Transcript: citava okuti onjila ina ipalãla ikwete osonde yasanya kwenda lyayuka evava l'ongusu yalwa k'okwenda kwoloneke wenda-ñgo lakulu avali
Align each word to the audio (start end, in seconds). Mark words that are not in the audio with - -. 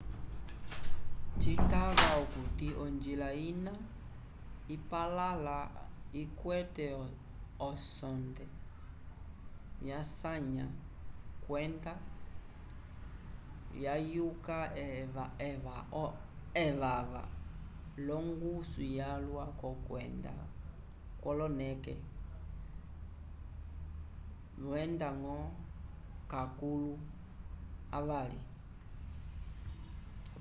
citava 1.43 2.07
okuti 2.21 2.67
onjila 2.83 3.29
ina 3.49 3.73
ipalãla 4.75 5.57
ikwete 6.21 6.85
osonde 7.69 8.45
yasanya 9.87 10.65
kwenda 11.43 11.93
lyayuka 13.77 14.57
evava 16.63 17.23
l'ongusu 18.05 18.81
yalwa 18.99 19.45
k'okwenda 19.59 20.33
kwoloneke 21.21 21.93
wenda-ñgo 24.69 25.37
lakulu 26.31 26.91
avali 27.97 28.39